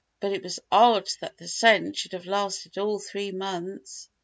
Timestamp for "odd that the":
0.71-1.47